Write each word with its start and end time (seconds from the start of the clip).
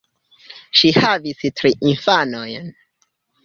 Ŝi 0.79 0.91
havis 0.95 1.45
tri 1.61 1.75
infanojn. 1.93 2.77